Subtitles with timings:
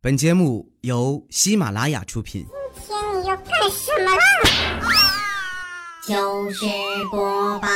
[0.00, 2.46] 本节目由喜马拉雅出品。
[2.86, 4.22] 今天你要干什么啦？
[6.06, 6.64] 就是
[7.10, 7.68] 播报。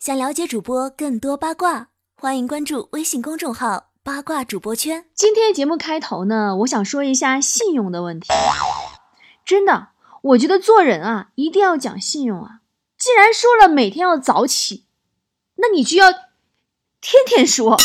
[0.00, 5.04] 想了解主播更多八卦，欢迎关注微信公众号“八卦主播圈”。
[5.14, 8.28] 今天节目开头呢，我想说一下信用的问题。
[9.46, 9.90] 真的，
[10.22, 12.62] 我觉得做人啊，一定要讲信用啊。
[12.98, 14.86] 既然说了每天要早起，
[15.54, 16.10] 那你就要
[17.00, 17.78] 天天说。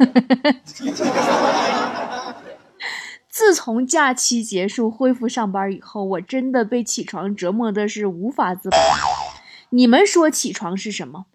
[3.28, 8.76] 自从假期结束恢复上班以后，我真的被起床折磨的是无法自拔。
[9.70, 11.26] 你们说起床是什么？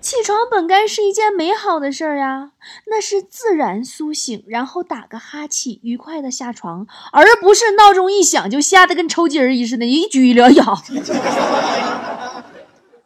[0.00, 2.52] 起床本该是一件美好的事儿呀，
[2.86, 10.64] 那是自然苏醒，然后打个哈欠，愉快的下床，而不是闹钟一响就吓得跟抽筋儿似的，一拘了腰。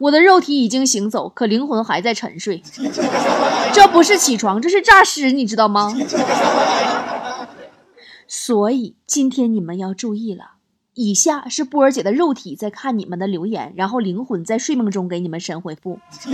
[0.05, 2.61] 我的肉体已经行走，可灵魂还在沉睡。
[3.73, 5.91] 这不是起床，这是诈尸，你知道吗？
[8.27, 10.51] 所以今天你们要注意了，
[10.93, 15.97] 以下是波儿姐的肉体在看你们的留言，然后灵魂在睡梦中给你们神回复。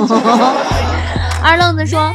[1.42, 2.12] 二愣子说，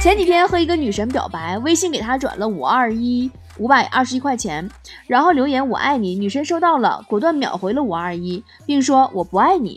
[0.00, 4.70] 前几天和一个女神表白，微信给她转了五二一五百二十一块钱，
[5.08, 9.76] 然后留言我爱你，女神收到了，果断秒回了五二一，并说我不爱你。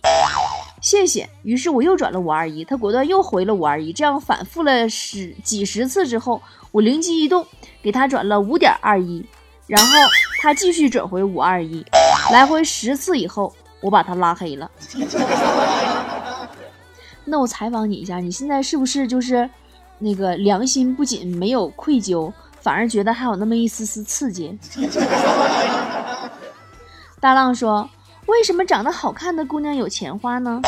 [0.83, 1.29] 谢谢。
[1.43, 6.41] 于是我又转了五二一，他果断又回了五二一，这样反复了十几十次之后，
[6.73, 7.47] 我灵机一动，
[7.81, 9.25] 给他转了五点二一，
[9.65, 9.97] 然后
[10.41, 11.85] 他继续转回五二一，
[12.33, 14.69] 来回十次以后，我把他拉黑了。
[17.23, 19.49] 那我采访你一下，你现在是不是就是
[19.99, 24.59] 那个良心不仅没有愧疚，反而觉得还有那么一丝丝刺激？
[27.21, 27.89] 大浪说。
[28.25, 30.61] 为什么长得好看的姑娘有钱花呢？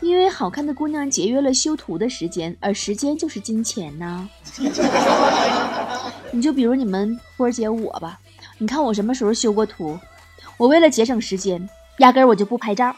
[0.00, 4.28] 因为好看的姑娘节约了修图的时间，而时间就是金钱呐。
[6.30, 8.20] 你就比如你们波儿姐我吧，
[8.58, 9.98] 你看我什么时候修过图？
[10.56, 11.68] 我为了节省时间，
[11.98, 12.94] 压根儿我就不拍照。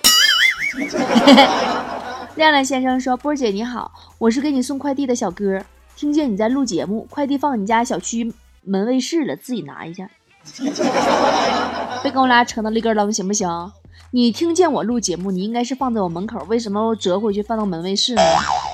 [2.36, 5.64] 亮亮先生说：“波儿姐你好，我是给你送快递的小哥，
[5.97, 8.32] 听见你在录节目，快递放你家小区
[8.62, 10.10] 门卫室了，自己拿一下。”
[12.02, 13.48] 别跟我俩扯那里根楞，行不行？
[14.12, 18.22] 你听见我录节目，你应该是放在我门口，为什么折回去放到门卫室呢？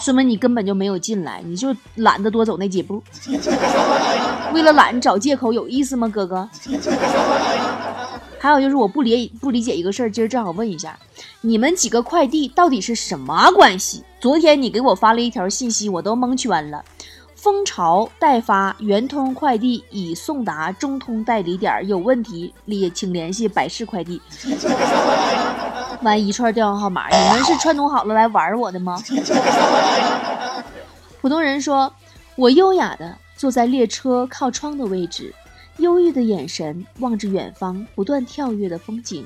[0.01, 3.03] 说明你根本就没有进来，你就懒得多走那几步。
[4.55, 6.49] 为了懒找借口，有意思吗，哥哥？
[8.39, 10.97] 还有就是我不理不理解一个事儿，今儿正好问一下，
[11.41, 14.05] 你们几个快递到底是什么关系？
[14.21, 16.85] 昨天你给我发了一条信息，我都蒙圈了。
[17.47, 24.21] 蜂巢代发，圆通快递已送达中通代理点，有问题联请联系百世快递。
[26.03, 29.01] 完一串电话号码，你们是串通好了来玩我的吗？
[31.23, 31.93] 普通人说，
[32.35, 35.33] 我优雅的坐在列车靠窗的位置，
[35.77, 39.25] 忧郁的眼神望着远方不断跳跃的风景。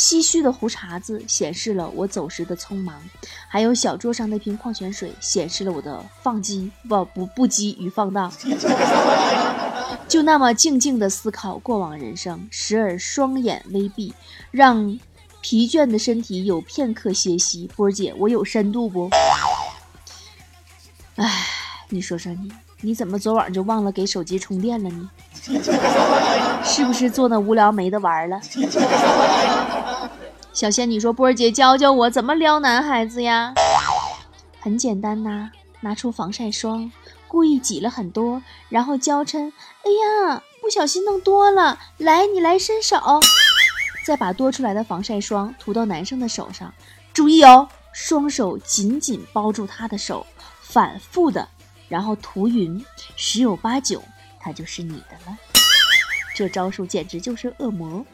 [0.00, 2.98] 唏嘘的胡茬子显示了我走时的匆忙，
[3.46, 8.32] 还有小桌上那瓶矿泉水显示了我的放机不不不羁与放荡。
[10.08, 14.14] 就那么静静的思考过往人生，时而双眼微闭，
[14.50, 14.98] 让
[15.42, 17.68] 疲倦的身体有片刻歇息。
[17.76, 19.10] 波姐，我有深度不？
[21.16, 21.46] 哎，
[21.90, 22.50] 你说说你，
[22.80, 25.10] 你怎么昨晚就忘了给手机充电了呢？
[26.64, 28.40] 是不是做那无聊没得玩了？
[30.52, 33.54] 小仙女说：“波儿姐，教教我怎么撩男孩子呀？
[34.60, 35.50] 很简单呐，
[35.80, 36.90] 拿出防晒霜，
[37.28, 39.52] 故意挤了很多，然后娇嗔
[39.84, 39.90] ：‘哎
[40.28, 42.98] 呀，不小心弄多了，来，你来伸手。’
[44.04, 46.74] 再把多出来的防晒霜涂到男生的手上，
[47.12, 50.26] 注意哦，双手紧紧包住他的手，
[50.60, 51.48] 反复的，
[51.88, 52.84] 然后涂匀，
[53.16, 54.02] 十有八九
[54.40, 55.38] 他就是你的了。
[56.34, 58.04] 这招数简直就是恶魔。”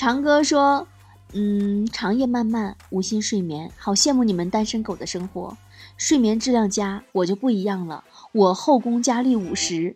[0.00, 0.88] 长哥说
[1.34, 5.58] ：“嗯，长夜漫漫，无心睡眠，好羡慕你们单身狗的生活，
[5.98, 7.02] 睡眠质量佳。
[7.12, 8.02] 我就不一样了，
[8.32, 9.94] 我后宫佳丽五十，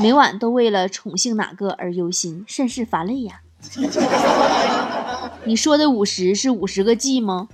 [0.00, 3.40] 每晚都为了宠幸哪个而忧心，甚是乏累呀。
[5.42, 7.48] 你说的五十是五十个 G 吗？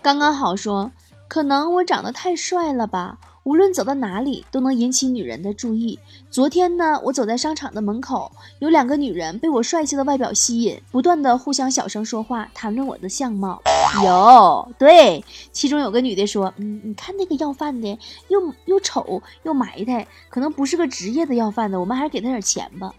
[0.00, 0.92] 刚刚好说，
[1.26, 5.98] 可能我长得太帅了吧。”无论走到哪里都能引起女人的注意。
[6.30, 13.60] 昨天呢，我走在商场的门口，有两个女人被我帅气的外表吸引，不断的互相小声说话，谈论我的相貌。
[14.02, 17.98] 有对，其中有个女的说：“嗯，你看那个要饭的，
[18.28, 22.94] 又又丑又埋汰，可能不是个职业的要饭的，我们还是给他点钱吧。”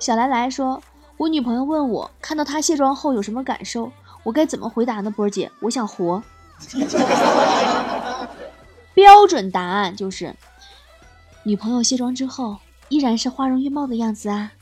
[0.00, 0.82] 小来来说
[1.18, 3.92] ：“我女朋友问我看到她卸妆后有什么感受。”
[4.24, 5.10] 我该怎么回答呢？
[5.10, 6.22] 波姐，我想活。
[8.94, 10.36] 标准答案就是，
[11.42, 12.58] 女朋友卸妆之后
[12.88, 14.52] 依然是花容月貌的样子啊，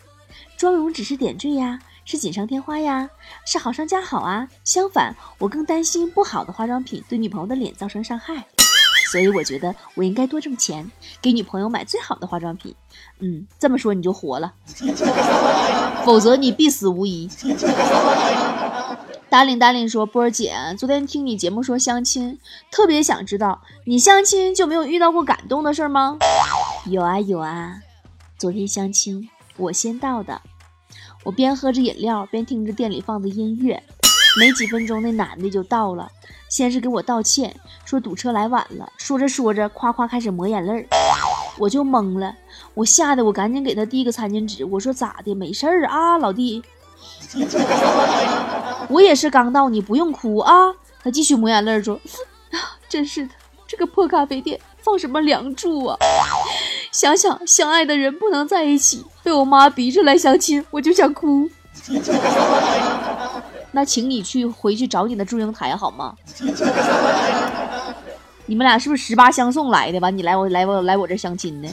[0.56, 3.11] 妆容只是点缀呀，是锦上添花呀，
[3.44, 4.49] 是好上加好啊。
[4.64, 8.46] 相反，我更担心不好的化妆品对女朋友的脸造成伤害。
[9.11, 10.90] 所以我觉得我应该多挣钱，
[11.20, 12.75] 给女朋友买最好的化妆品。
[13.19, 14.55] 嗯，这么说你就活了，
[16.06, 17.28] 否则你必死无疑。
[19.32, 22.38] 达令达令说：“波儿姐，昨天听你节目说相亲，
[22.70, 26.19] 特别想知道你相亲就没有遇到过感动的事吗？”
[26.84, 27.79] 有啊有啊，
[28.37, 30.43] 昨天相亲我先到的，
[31.25, 33.82] 我边喝着饮料边听着店里放的音乐。
[34.38, 36.11] 没几分钟，那男的就到了，
[36.50, 37.56] 先是给我道歉，
[37.87, 38.93] 说堵车来晚了。
[38.99, 40.87] 说着说着，夸夸开始抹眼泪儿，
[41.58, 42.37] 我就懵了，
[42.75, 45.35] 我吓得我赶紧给他递个餐巾纸，我说咋的？
[45.35, 46.62] 没事儿啊，老弟，
[48.92, 50.52] 我也是刚到，你不用哭啊。
[51.02, 51.98] 他继续抹眼泪说，
[52.88, 53.30] 真是的，
[53.66, 55.96] 这个破咖啡店放什么梁祝啊？
[56.92, 61.48] 想想相爱的人不能在一起，被我妈逼着来相亲，我就想哭。
[63.72, 66.14] 那请你去回去找你的祝英台好吗？
[68.44, 70.10] 你们俩是不是十八相送来的吧？
[70.10, 71.68] 你来我来我来我这相亲呢？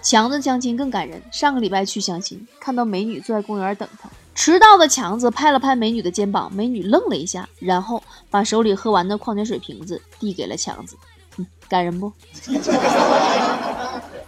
[0.00, 1.22] 强子相亲更感人。
[1.30, 10.96] 上个礼拜去相亲，看到美女坐在公园等他，迟到的强子拍了拍美女的肩膀，美女愣了一下，然后把手里喝完的矿泉水瓶子递给了强子，
[11.36, 12.12] 哼感人不？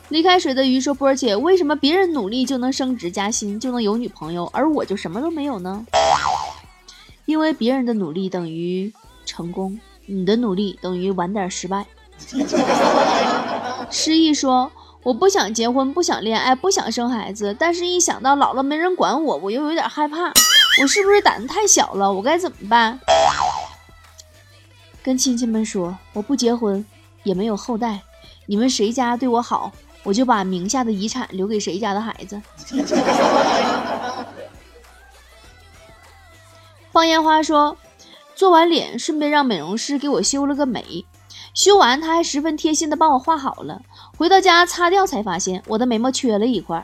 [0.08, 5.84] 离开水的鱼说：“波儿姐，为什么别人努力就能升职加薪，就能有女朋友，而我就什么都没有呢？
[7.24, 8.92] 因为别人的努力等于
[9.24, 11.84] 成功，你的努力等于晚点失败。”
[13.90, 14.70] 失忆说
[15.06, 20.32] ：“我不想结婚，不想恋爱，不想生孩子，但是一想到老了没人管我，我又有点害怕。
[20.82, 22.12] 我是不是胆子太小了？
[22.12, 22.98] 我该怎么办？”
[25.04, 26.84] 跟亲戚们说：“我不结婚，
[27.22, 28.00] 也没有后代，
[28.46, 29.70] 你们谁家对我好？”
[30.02, 32.42] 我就把名下的遗产留给谁家的孩子。
[36.90, 37.76] 放烟花说，
[38.34, 41.06] 做完脸，顺便让美容师给我修了个眉。
[41.54, 43.82] 修完，他还十分贴心的帮我画好了。
[44.16, 46.82] 回到家擦掉，才发现我的眉毛缺了一块。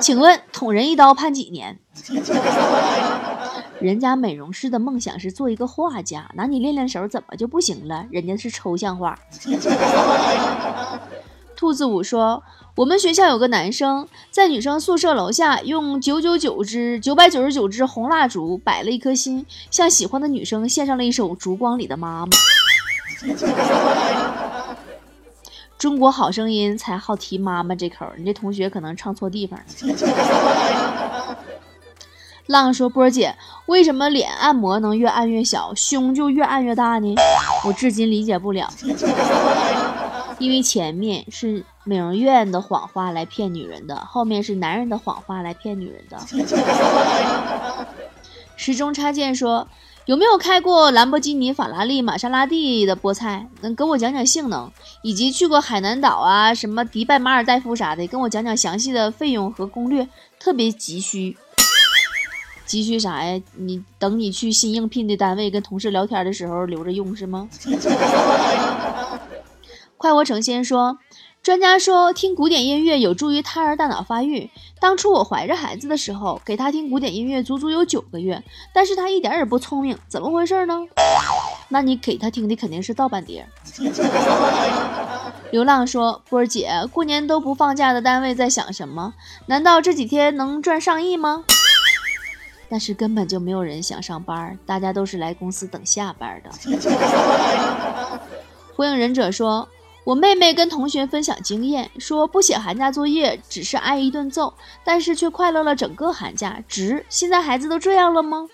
[0.00, 1.78] 请问，捅人一刀判几年？
[3.80, 8.04] 人家美容师的梦想是做一个画家，拿你练练手，怎么就不行了？
[8.10, 9.18] 人家是抽象画。
[11.56, 12.42] 兔子五说
[12.76, 22.32] ：“我们学校有个男生在女生宿舍楼下用九九九支九百九十九支红蜡烛摆了一颗心，向喜欢的女生献上了一首《烛光里的妈妈》。
[25.80, 29.64] 中国好声音才好提妈妈这口，你这同学可能唱错地方了。
[32.44, 33.34] ”浪说：“波姐，
[33.64, 37.14] 为什么脸按摩能越按越小，胸就越按越大呢？
[37.64, 38.70] 我至今理解不了。”
[40.38, 46.18] 因为前面是美容院的谎话来骗女人的，后面是男人的谎话来骗女人的。
[48.54, 49.66] 时钟插件说
[50.06, 53.46] ：“有没有开过兰博基尼、法拉利、玛莎拉蒂的菠菜？
[53.60, 54.70] 能给我讲讲性能，
[55.02, 60.08] 以及去过海南岛啊、什么迪拜、马尔代夫啥的，跟我讲讲详细的费用和攻略，
[60.40, 61.36] 特别急需。
[62.66, 63.40] 急需啥呀？
[63.56, 67.48] 你等你去新应聘的单位跟同事聊天的时候留着用是吗？”
[69.96, 70.98] 快活成仙说，
[71.42, 74.50] 专家说听古典音乐有助于胎儿大脑发育。
[74.78, 78.42] 当初我怀着孩子的时候，给他听古典音乐足足有九个月，
[78.74, 80.78] 但是他一点也不聪明，怎么回事呢？
[81.68, 83.46] 那你给他听的肯定是盗版碟。
[85.50, 89.14] 流浪说，波儿姐，过年都不放假的单位在想什么？
[89.46, 91.44] 难道这几天能赚上亿吗？
[92.68, 96.50] 但是根本就没有人想上班，大家都是来公司等下班的。
[98.76, 99.66] 火影忍者说。
[100.10, 104.52] 我妹妹跟同学分享经验，说不写寒假作业只是挨一顿揍，
[104.82, 107.06] 但是却快乐了整个寒假，值。
[107.08, 108.48] 现在孩子都这样了吗？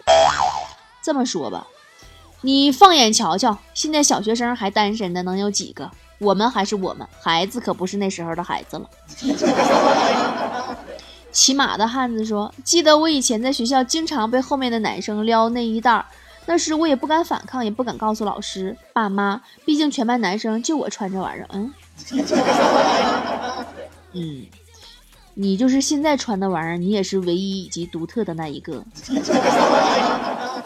[1.03, 1.67] 这么说吧，
[2.43, 5.91] 你放眼瞧瞧，现在小学生还单身的能有几个？
[6.19, 8.91] 我们还是我们，孩子可不是那时候的孩子了。
[11.33, 16.05] 骑马的汉子说：“记得我以前在学校经常被后面的男生撩内衣带。”
[16.47, 21.49] 那时我也不敢反抗，也不敢告诉老师、爸妈，毕竟全班男生就我穿这玩意儿。
[21.53, 21.75] 嗯，
[24.13, 24.47] 嗯，
[25.35, 28.85] 你就是现在穿的玩意儿，你也是唯一以及独特的那一个。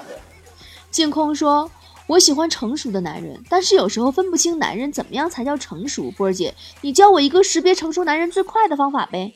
[0.91, 1.71] 净空说
[2.09, 9.33] ：“我喜欢成熟的男人，但是有时候分不清男人怎么样才叫成熟。”波儿姐，你教我一个识别成熟男人最快的方法呗？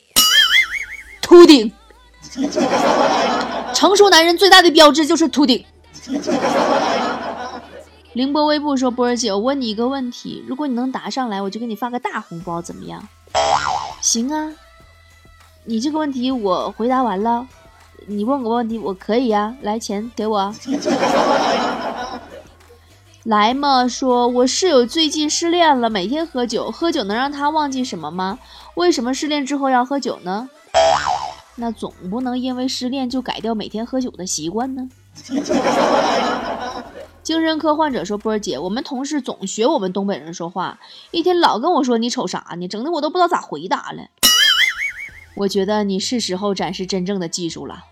[1.23, 1.73] 秃顶。
[3.73, 5.65] 成熟男人最大的标志就是秃顶。
[8.15, 13.09] 凌波微步说：“波儿姐，我问你一个问题，如果你能答上来，我就给你发个大红包，怎么样？”
[14.01, 14.53] 行啊，
[15.65, 17.47] 你这个问题我回答完了，
[18.07, 20.55] 你问个问题我可以呀，来钱给我。
[23.25, 28.39] 来嘛，说我室友最近失恋了，每天喝酒，喝酒能让他忘记什么吗？
[28.75, 30.49] 为什么失恋之后要喝酒呢？
[31.57, 34.89] 那总不能因为失恋就改掉每天喝酒的习惯呢。
[37.23, 40.79] 精神科患者说：“波儿姐，我们同事总学我们东北人说话，
[41.11, 44.03] 一天老跟我说你瞅啥呢，整的我都不知道咋回答了。
[45.37, 47.85] 我觉得你是时候展示真正的技术了。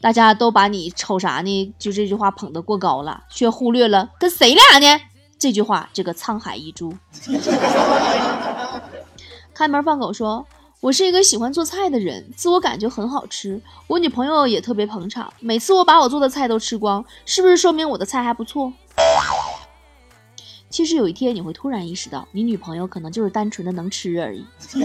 [0.00, 1.74] 大家都把你瞅啥呢？
[1.78, 5.00] 就这句话捧得过高了，却忽略了跟谁俩呢？
[5.38, 6.94] 这句话，这个沧海一珠。
[9.52, 10.46] 开门放狗说。”
[10.80, 15.32] 我是一个喜欢做菜的人，自我感觉很好吃，我女朋友也特别捧场。
[15.40, 18.70] 每次我把我做的菜都吃光，是不是说明我的菜还不错？
[20.68, 24.44] 其实有一天你会突然意识到，你女朋友可能就是单纯的能吃而已。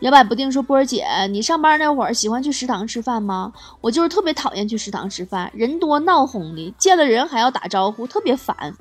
[0.00, 3.52] 摇摆不定说：“波儿姐，你上班那会儿喜欢去食堂吃饭吗？
[3.82, 8.74] 我就是特别讨厌去食堂吃饭，人多闹哄的，见了人还要打招呼，特别烦。”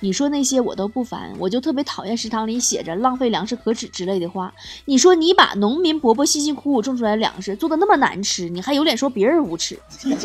[0.00, 4.52] 你说那些我都不烦，我就特别讨厌食堂里写着“浪费粮食可耻”之类的话。
[4.86, 9.78] 你说你把农民伯伯辛辛苦苦种出来的粮食做的那么难吃，你还有脸说别人无耻？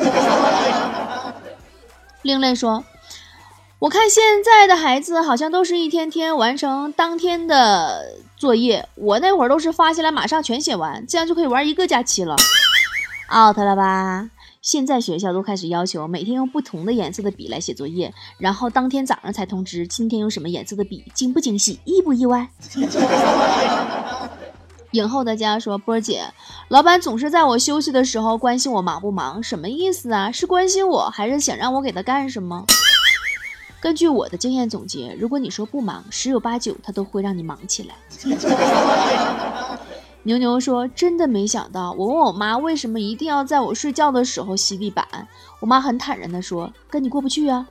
[2.24, 2.84] 另类说，
[3.79, 12.36] 我看现在的孩子好像都是一天天完成当天的作业，我那会儿都是发下来马上全写完，这样就可以玩一个假期了。
[13.29, 14.29] out 了吧？
[14.65, 22.50] 现在学校都开始要求每天用不同的颜色的笔来写作业，然后当天早上才通知今天用什么颜色的笔，惊不惊喜，意不意外？
[24.89, 26.24] 影后的家说：“波儿姐，
[26.69, 30.31] 老板总是在我休息的时候关心我忙不忙，什么意思啊？
[30.31, 32.65] 是关心我还是想让我给他干什么？”
[33.79, 37.93] 根据我的经验总结，如果你说不忙，十有八九他都会让你忙起来。
[40.27, 45.05] 牛牛说：“真的没想到，我问我妈为什么一定要在我睡觉的时候吸地板，
[45.60, 47.67] 我妈很坦然地说：跟你过不去啊。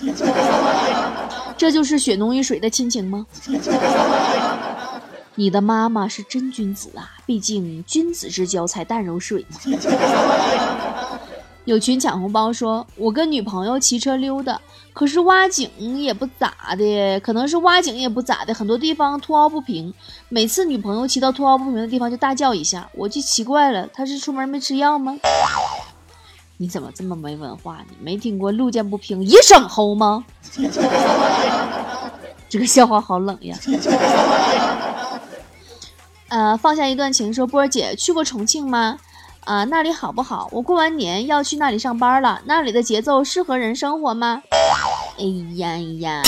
[1.56, 3.24] 这就是血浓于水的亲情吗？
[5.36, 9.58] 你的妈妈是真君子啊，毕竟君子之交才淡如水嘛。”
[11.64, 14.60] 有群抢红包说：“我跟女朋友骑车溜达，
[14.92, 19.94] 可是挖井也不咋的，可能是挖井也不咋的，很多地方凸凹不平。
[20.28, 25.16] 每次女朋友骑到凸凹不平的地方就大叫一下，我就奇怪了，她是出门没吃药吗？
[26.58, 27.96] 你怎么这么没文化你？
[27.98, 30.22] 没听过路见不平一声吼吗？
[32.48, 33.56] 这个笑话好冷呀。
[36.28, 38.98] 呃，放下一段情，说波儿姐去过重庆吗？”
[39.44, 40.48] 啊，那里好不好？
[40.50, 42.40] 我过完年要去那里上班了。
[42.46, 44.42] 那里的节奏适合人生活吗？
[45.18, 45.24] 哎
[45.56, 46.22] 呀呀，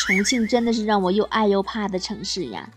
[0.00, 2.68] 重庆真的是让我又爱又怕的城市呀！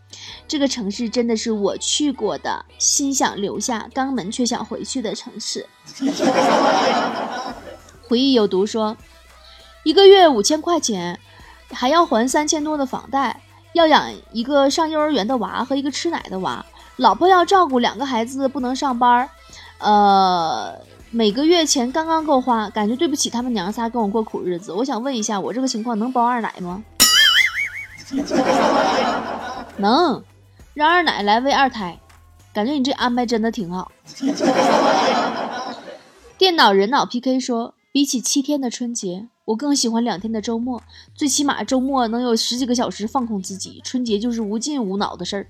[0.48, 5.66] 这个城市真的是我去过的，心想留下，肛门却想回去的城市。
[8.08, 8.98] 回忆有毒说，
[9.84, 11.18] 一个月五千块钱，
[11.72, 13.42] 还要还三千多的房贷，
[13.74, 16.66] 要养一个上幼儿园的娃和一个吃奶的娃，
[16.98, 19.30] 老婆要照顾两个孩子，不能上班。
[19.80, 20.74] 呃，
[21.12, 24.72] 每个月钱刚刚够花，感觉对不起他们娘仨跟我过苦日子。
[24.72, 26.84] 我想问一下，我这个情况能包二奶吗？
[29.78, 30.24] 能，
[30.74, 32.00] 让二奶来喂二胎，
[32.54, 33.92] 感觉你这安排真的挺好。
[36.38, 45.48] 电脑人脑 PK 说，比起七天的春节，我更喜欢两天的周末，最起码周末能有十几个小时放空自己，春节就是无尽无脑的事儿。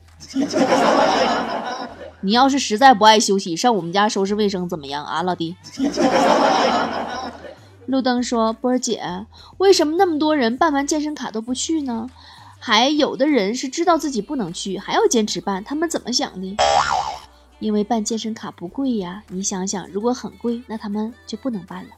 [2.25, 5.55] 你要是实在不爱休息，上我们家收拾卫生怎么样啊，老弟？
[7.86, 9.27] 路灯说：“波儿姐，
[9.60, 12.10] 为什么那么多人办完健身卡都不去呢？
[12.58, 16.58] 还有的人是知道自己不能去，还要坚持办，他们怎么想的？
[17.60, 19.22] 因为办健身卡不贵呀。
[19.27, 21.89] 你想想，如果很贵，那他们就不能办了。”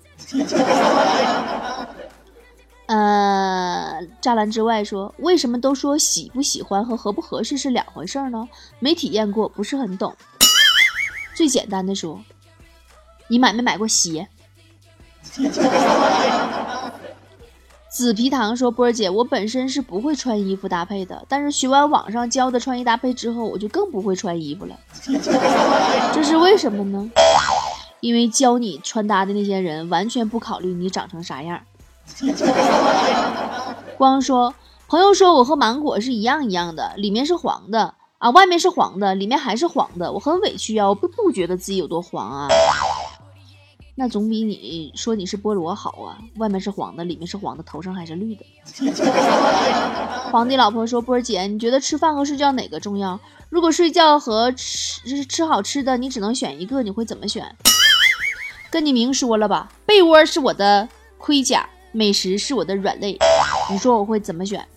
[2.87, 8.47] 呃，栅栏之外说，为什么都说喜不喜欢和合不合适是两回事呢？
[8.79, 10.15] 没体验过，不是很懂。
[11.35, 12.21] 最简单的说，
[13.27, 14.27] 你买没买过鞋？
[17.89, 24.79] 紫皮糖说，波儿姐，我本身是不会穿衣服搭配的，但是学完网上教的穿衣搭配之后，我就更不会穿衣服了。
[26.13, 27.11] 这是为什么呢？
[27.99, 31.59] 因为教你穿搭的那些人完全不考虑你长成啥样。
[33.97, 34.53] 光说
[34.87, 42.47] 朋友说我和芒果是一样一样的，里面是黄的啊，外面是黄的，里面还是黄的，我很委屈啊，我不不觉得自己有多黄啊。
[43.99, 48.45] 那总比你说你是菠萝好啊，外面是黄的，里面是黄的，头上还是绿的。
[50.31, 53.19] 皇帝老婆说：“波儿姐，你觉得吃饭和睡觉哪个重要？
[53.49, 57.55] 如果睡觉和吃吃好吃的你只能选一个，你会怎么选？”
[58.69, 60.87] 跟你明说了吧，被窝是我的
[61.17, 63.17] 盔甲，美食是我的软肋。
[63.69, 64.67] 你说我会怎么选？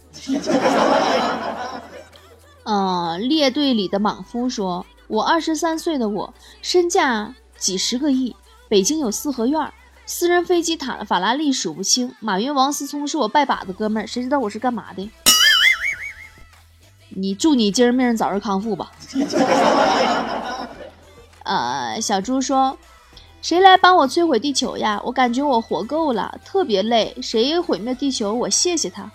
[2.65, 8.37] 嗯，列队里的莽夫说：“我二十三岁的我，身价几十个亿。”
[8.69, 9.73] 北京有四合院，
[10.07, 12.15] 私人飞机、塔法拉利数不清。
[12.21, 15.11] 马云、王思聪是我拜把子哥们儿，谁知道我是干嘛的？
[17.09, 18.93] 你祝你今儿命早日康复吧。
[21.43, 22.79] 呃，小猪说
[23.43, 25.01] ：“谁来帮我摧毁地球呀？
[25.05, 27.17] 我感觉我活够了，特别累。
[27.23, 29.11] 谁毁灭地球，我谢谢他。”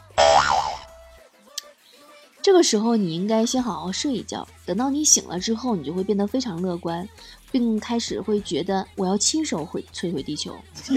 [2.41, 4.47] 这个时候，你应该先好好睡一觉。
[4.65, 7.07] 等到你醒了之后，你就会变得非常乐观，
[7.51, 10.55] 并开始会觉得我要亲手毁摧毁地球。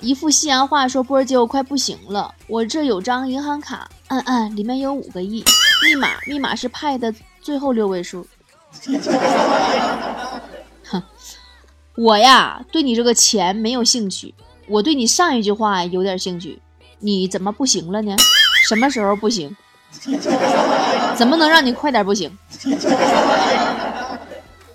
[0.00, 5.44] 一副西洋话说：“波儿姐，我快不行了，我这有张银行卡，嗯嗯，里面有五个亿，
[5.84, 7.12] 密码密码是派的
[7.42, 8.26] 最后六位数。
[11.98, 14.32] ”我呀，对你这个钱没有兴趣，
[14.68, 16.62] 我对你上一句话有点兴趣，
[17.00, 18.14] 你怎么不行了呢？
[18.68, 19.56] 什么时候不行？
[21.16, 22.38] 怎么能让你快点不行？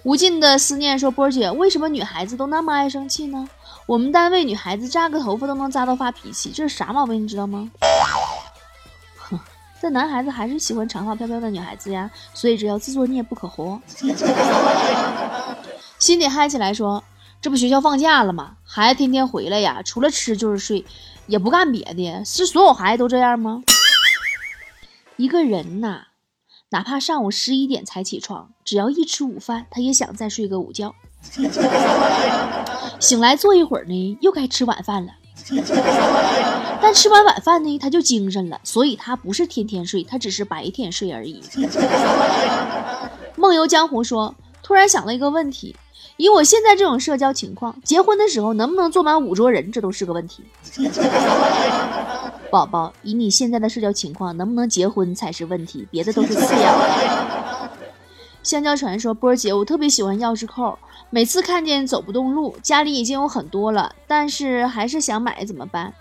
[0.03, 3.47] 无尽的思念说：“波姐，为什么女孩子都那么爱生气呢？
[3.85, 7.23] 我们单位女孩子扎个头发都能扎到发脾气，这是啥毛病？
[7.23, 7.71] 你知道吗？”
[9.15, 9.39] 哼，
[9.81, 13.79] 这男孩子还是喜欢长发飘飘的女孩子呀，所以只要自作孽不可活。
[15.99, 17.01] 心里嗨起来说
[17.43, 18.55] ：“这不学校放假了吗？
[18.63, 20.85] 孩子天天回来呀，除了吃就是睡，
[21.27, 22.23] 也不干别的。
[22.23, 23.61] 是所有孩子都这样吗？”
[25.17, 26.03] 一个人呐，
[26.69, 30.95] 哪怕上午十一点才起床，只要一吃午饭，他也想再睡个午觉。
[33.01, 35.11] 醒来坐一会儿呢，又该吃晚饭了。
[36.81, 41.43] 但吃完晚饭呢，他就精神了，所以他不是天天睡，他只是白天睡而已。
[43.35, 45.75] 梦游江湖说，突然想了一个问题：
[46.17, 50.43] 以我现在这种社交情况，结婚的时候能不能坐满五桌人，这都是个问题。
[52.51, 57.69] 宝宝，以你现在的社交情况，能不能结婚才是问题，别的都是次要的。
[58.43, 60.77] 香蕉船说：“波儿姐，我特别喜欢钥匙扣，
[61.09, 65.93] 每次看见走不动路，家里已经有很多了，但是还是想买，怎么办？”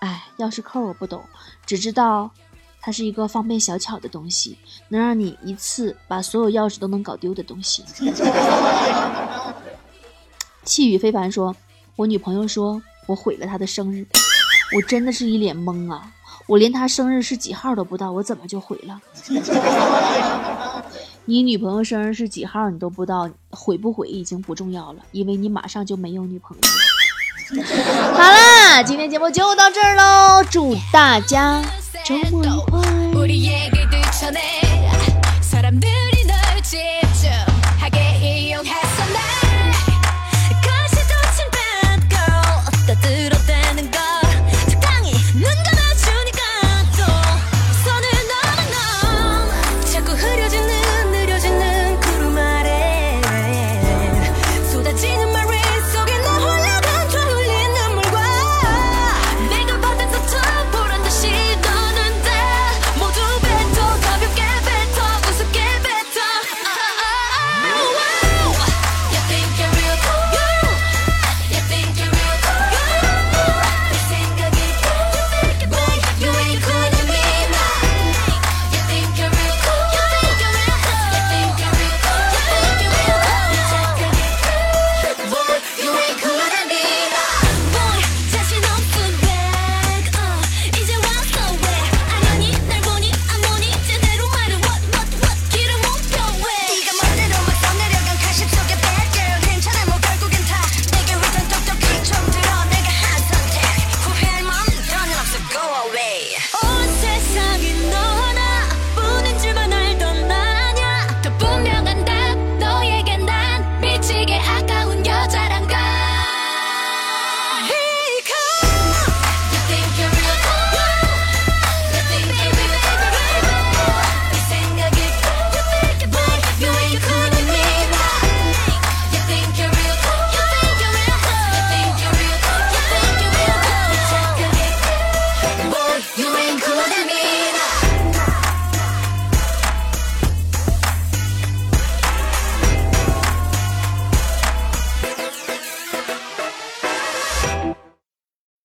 [0.00, 1.22] 哎，钥匙扣我不懂，
[1.64, 2.30] 只知道
[2.82, 7.84] 它是一个方便小巧的东西，能让你一次把所有钥匙都能搞丢的东西。
[10.64, 11.56] 气宇非凡说
[11.96, 14.06] ：“我女朋友说我毁了她的生日。”
[14.74, 16.10] 我真的是一脸懵啊！
[16.46, 18.98] 我连她生日是几号都不知道，我怎么就毁了？
[21.26, 26.68] 你女朋友生日是几号你都不知道，毁不毁已经不重要了，因为你马上就没有女朋友了。
[28.16, 31.62] 好啦，今天节目就到这儿喽，祝大家
[32.04, 32.42] 周末
[33.28, 33.71] 愉快！